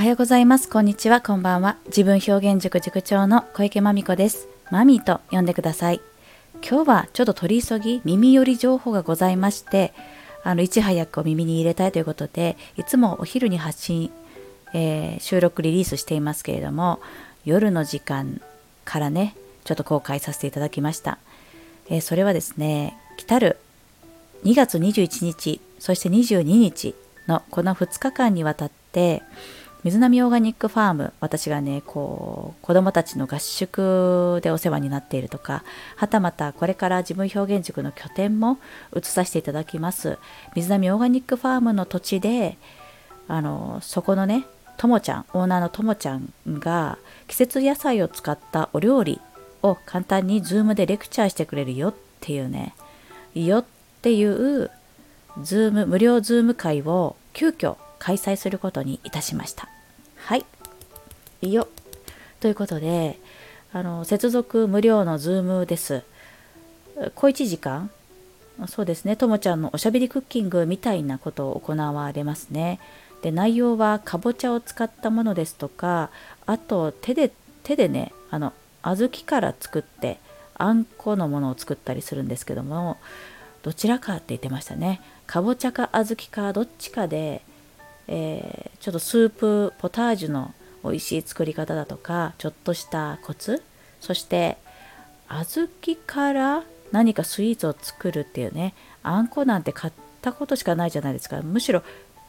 [0.00, 0.70] はようございます。
[0.70, 1.20] こんにちは。
[1.20, 1.76] こんばんは。
[1.88, 4.48] 自分表現塾塾長の小池まみこです。
[4.70, 6.00] マミーと呼んでください。
[6.66, 9.92] 今日はちょっと取り急ぎ耳寄り情報がございまして、
[10.42, 14.10] あのいち早く耳に入れたいということで、いつもお昼に発信、
[14.72, 16.98] えー、収録リリースしていますけれども、
[17.44, 18.40] 夜の時間
[18.86, 21.18] からね、ちょっと公開させていただきました。
[21.90, 23.58] えー、それはですね、来たる
[24.44, 26.94] 2月21日、そして22日
[27.28, 29.22] のこの2日間にわたって、
[29.82, 35.64] 水波オーガニックファーム私がねこう子どもたちの合宿でお世話になっているとか
[35.96, 38.58] はたまたこれから自分表現塾の拠点も
[38.94, 40.18] 移させていただきます。
[40.54, 42.58] 水波オーガニックファームの土地で
[43.26, 44.44] あのそこのね
[44.76, 49.18] ともちゃんオーナーのともちゃんが季節野菜を使ったお料理
[49.62, 52.74] を簡単に Zoom でレクチャーしてくれるよっていうね
[53.34, 53.64] よっ
[54.02, 54.70] ていう
[55.42, 59.68] Zoom 無料 Zoom 会を急遽開催することにいたしました。
[60.16, 60.44] はい。
[61.42, 61.68] いいよ。
[62.40, 63.20] ということで、
[63.72, 66.02] あの接続無料の Zoom です。
[67.14, 67.90] 小1時間？
[68.66, 72.80] そうですね、ともちゃんのおしゃべりクッキングみたいなことを行われますね。
[73.22, 76.10] で内容はかぼちゃを使ったものですとか
[76.46, 77.30] あと手で
[77.62, 80.18] 手でねあの小豆から作って
[80.54, 82.96] あんこのものを作ったりするんですけども
[83.62, 87.42] どちらかって言ってましたねかぼちゃか小豆かどっちかで
[88.12, 93.62] えー、ちょっとスープポタージュの美味しい作り方だとかちょっとしたコツ
[94.00, 94.58] そして
[95.28, 101.40] 小豆から何かスイーツを作るっていうねあんこなんて買ったことしかないじゃないですか。
[101.42, 101.82] むしろ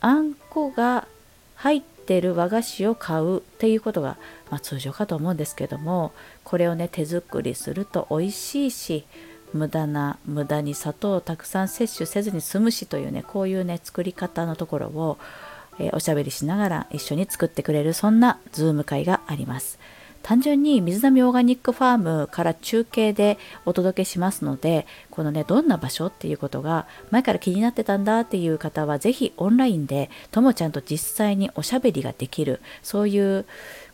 [0.00, 1.08] あんこが
[1.54, 4.18] 入ってる和菓子を買うっていうことが、
[4.50, 6.12] まあ、通常かと思うんですけども
[6.44, 9.04] これをね手作りすると美味しいし
[9.54, 15.18] 無駄な無駄に砂糖をたくさん摂取せずに済むしというねこういうね作り方のところを
[15.78, 19.78] えー、おしゃべりしながら一緒に作ってくれるそんなズーム会があります。
[20.22, 33.44] 単純に水波オーガニックファームから中継でお届けしますのでこのねどんな場所っていうことが前から気になってたんだっていう方は是非オンラインでともちゃんと実際におしゃべりができるそういう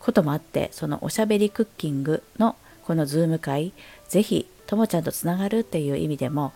[0.00, 3.72] こともあってそのおしゃべりクッキングのこのズーム会
[4.08, 6.52] 是非ともちゃんとつながるっていう意味でも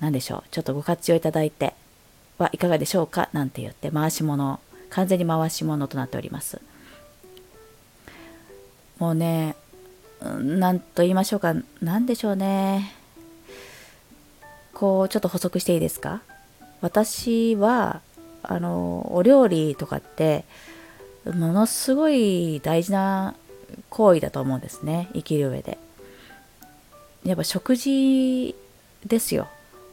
[0.00, 1.74] 何でしょうちょっとご活用いただいて
[2.38, 2.58] はい。
[2.58, 4.60] かがでしょうかなんて言って回し物
[4.90, 6.60] 完全に回し物となっております
[8.98, 9.56] もうね
[10.20, 11.14] 何と言い。
[11.14, 12.94] ましょうか何でしょうね
[14.74, 15.76] こうちょっと補足してい。
[15.76, 15.80] い。
[15.80, 16.22] ですか
[16.80, 18.00] 私は
[18.42, 20.44] あのお料理とかって
[21.24, 22.60] ものすごい。
[22.60, 23.34] 大事な
[23.88, 25.78] 行為だと思うんですね生きる上で
[27.24, 28.54] やっぱ食事
[29.06, 29.48] ですよ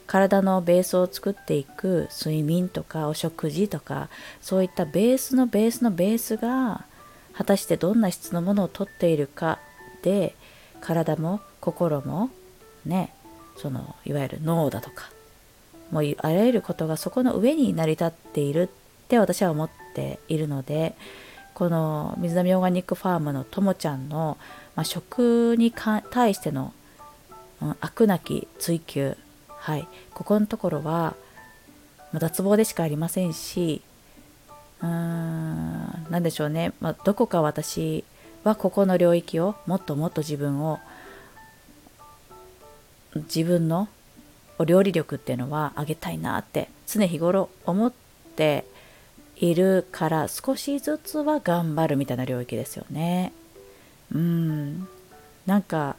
[0.10, 4.10] 体のベースを作っていく睡眠とかお食事とか
[4.42, 6.84] そういったベースのベースのベースが
[7.32, 9.60] 果たしてどんな質のものをとっているか
[10.02, 10.34] で
[10.82, 12.32] 体も心も
[12.88, 13.14] ね
[13.56, 15.12] そのいわゆる脳だとか
[15.92, 18.68] もうあらゆることがそこの上に成り立っているっ
[19.10, 20.96] て私は思っているので
[21.54, 24.40] この水波オーガニックファームのともちゃんの、
[24.76, 26.74] まあ、食に対しての、
[27.62, 29.16] うん、飽くなき追求
[29.70, 31.16] はい、ここのところは、
[32.12, 33.84] ま脱帽でしかありませんし
[34.82, 38.04] うーん何でしょうね、まあ、どこか私
[38.44, 40.80] はここの領域をもっともっと自分を
[43.16, 43.90] 自分の
[44.58, 47.94] お料理力っていうのは上げたいなって常日頃思っ
[48.36, 48.66] て
[49.36, 53.34] いるから少しずつは頑張るみたいな領域ですよね。
[54.12, 54.88] うん。
[55.46, 55.96] なんか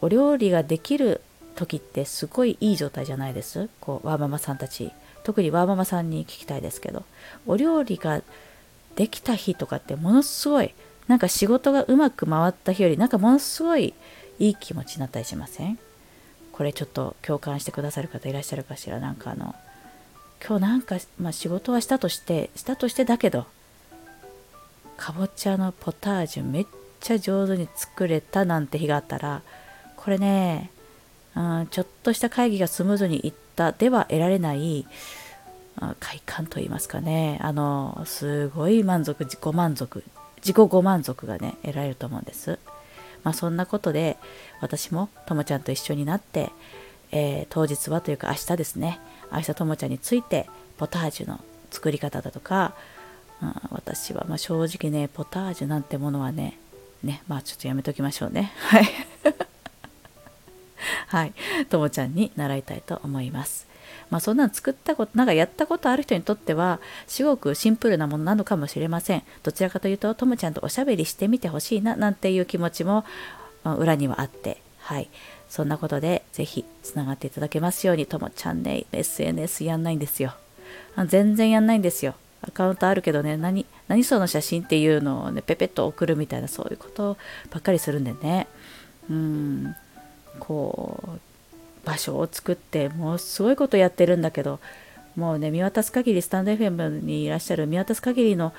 [0.00, 1.20] お料理ができる
[1.56, 3.68] 時ってすごいいい状態じゃないです？
[3.80, 4.92] こうワーママさんたち。
[5.24, 7.02] 特にワーママさんに聞きたいですけど。
[7.46, 8.22] お料理が
[8.94, 10.72] できた日とかってものすごい
[11.08, 13.92] なんか仕事がうまく回った日よりなんかものすごい
[14.38, 15.78] いい気持ちになったりしません？
[16.52, 19.00] これちょっと共感してくださる方いらっしゃるかしら？
[19.00, 19.54] なんかあの
[20.46, 23.46] 今日なんか、まあ、仕事はしたとしてしたとしてだけど
[24.96, 26.66] かぼちゃのポタージュめっ
[27.00, 29.42] ちゃ上手に作れたなんて日があったら
[29.96, 30.70] これね
[31.36, 34.86] あちょっとした会議がスムーズにいったでは得られない
[36.00, 37.38] 快感といいますかね。
[37.42, 40.02] あのすごい満足自己満足
[40.38, 42.58] 自己ご満足がね得られると思うんです。
[43.22, 44.16] まあそんなことで
[44.62, 46.50] 私もともちゃんと一緒になって、
[47.12, 48.98] えー、当日はというか明日ですね。
[49.30, 50.48] 明日ともちゃんについて
[50.78, 51.40] ポタージュの
[51.70, 52.74] 作り方だとか、
[53.42, 56.58] うん、私はま正直ねポタージュなんてものはね
[57.02, 58.52] ねまあちょっとやめときましょうね。
[58.56, 58.86] はい。
[61.06, 61.32] はい、
[61.68, 63.66] ともちゃんに習いたいと思います。
[64.10, 69.22] まあそんなの作ったことなんかやったことある人にとってはすごくシンプルなものなのかもしれません。
[69.42, 73.04] どちらかというとともちゃんとおしゃべりしてみてほしいななんていう気持ちも
[73.64, 74.60] 裏にはあって。
[74.80, 75.08] はい。
[75.48, 78.06] そんなことでぜひつながっていただけますように。
[78.06, 80.34] ともちゃんね SNS やんないんですよ。
[81.06, 82.14] 全然やんないんですよ。
[82.42, 87.16] アカウントあるけどね何何その写真っていうのをねペペッと送るみたいなそういうこと
[87.50, 88.46] ばっかりするんでね。
[89.10, 89.74] うん。
[90.40, 94.58] こう場所を作ってもうすごいことやってるんだけど
[95.14, 98.52] もうね見渡す限りスタンド FM にいらっしゃる見渡す限りの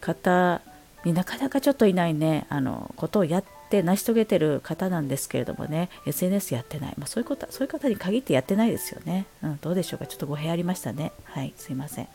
[0.00, 0.60] 方
[1.04, 10.06] になかなかちょっといないねあのことをやって成し遂げてる方なんですけれどもね SNS やってない、まあ、そういうことそういう方に限ってやってないですよね、うん、どうでしょうか？
[10.06, 11.12] ちょっと語弊ありましたね。
[11.24, 12.08] はいすいません。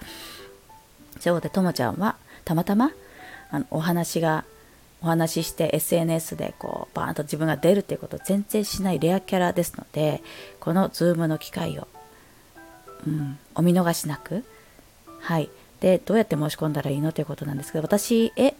[1.21, 2.91] ということでともちゃんはたまたま
[3.51, 4.43] あのお話が
[5.01, 10.21] お話しして SNS でこうバーンと自分が出るっていうことを全然しないレアキャラですので
[10.59, 11.87] この Zoom の機会を、
[13.07, 14.43] うん、お見逃しなく。
[15.19, 15.49] はい。
[15.79, 18.53] でどうやって申し込んだらいいのということなんですけど私へ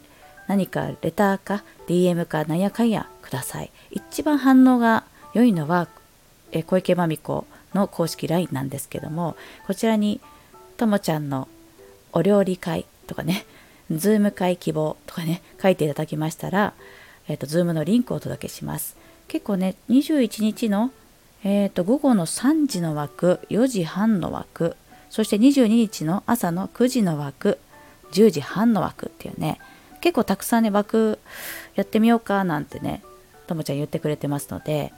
[0.48, 3.72] 何かレターか DM かなんやかんやください。
[3.92, 5.04] 一番反応が
[5.34, 5.88] 良いのは
[6.52, 9.36] え小池真美子の公式 LINE なんですけども
[9.68, 10.20] こちらに
[10.78, 11.48] ともちゃんの
[12.12, 13.46] お料理会とかね
[13.98, 16.74] ズーム会希望とかね、書いていただきましたら、
[17.28, 18.98] えっ、ー、と、ズームのリンクをお届けします。
[19.28, 20.92] 結構ね、21日の、
[21.44, 24.76] えっ、ー、と、午後の3時の枠、4時半の枠、
[25.10, 27.60] そして22日の朝の9時の枠、
[28.12, 29.60] 10時半の枠っていうね、
[30.02, 31.20] 結構たくさんね、枠
[31.76, 33.04] やってみようかなんてね、
[33.48, 34.94] ともちゃん言ってくれてますので、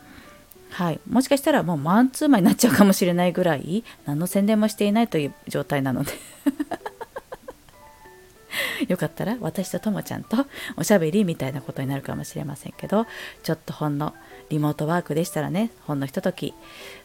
[0.74, 6.12] はい、もしかしたらもうマンツーマンになっちゃうかもしれないぐらい何の宣伝もしていないという状態なので
[8.88, 10.46] よかったら私とともちゃんと
[10.78, 13.06] おしゃべりみたいなことになるかもしれませんけど
[13.44, 14.14] ちょっとほんの
[14.50, 16.54] リモートワークでしたらねほんのひととき。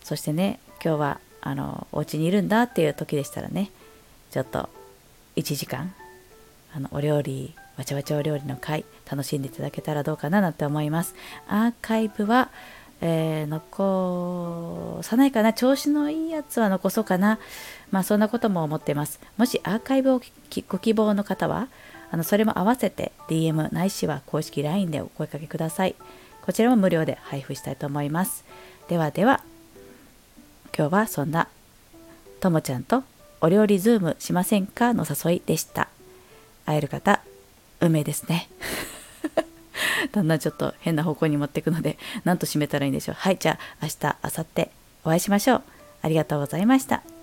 [0.03, 3.70] そしてね今日はあのお家にいるんだっていう時でしたらね
[4.31, 4.69] ちょっと
[5.37, 5.94] 1時間
[6.75, 11.15] あのお料理わちゃわちゃお料理の会楽しんでいただけたらどうかななんて思います。
[11.47, 12.50] アーカイブは
[13.00, 17.38] えー、残さないかな調子のいいやつは残そうかな。
[17.90, 19.20] まあそんなことも思ってます。
[19.36, 20.20] もしアーカイブを
[20.68, 21.68] ご希望の方は
[22.10, 25.94] あのそれも合わせて DM ないしは公式 LINE でお声かけください。
[26.42, 28.44] こちらも無料で配布したいと思います。
[28.88, 29.42] ではでは
[30.76, 31.48] 今日はそんな
[32.40, 33.04] ともちゃんと
[33.40, 35.88] お料理ズームしませんかの誘いでした。
[36.66, 37.20] 会える方
[37.80, 38.48] 運命ですね。
[40.12, 43.14] だんだんちょっと変な方向に持っていくので、何と締めたらいいんでしょう。
[43.18, 44.68] はい、じゃあ明日、明後日
[45.04, 45.62] お会いしましょう。
[46.02, 47.18] ありがとうございました。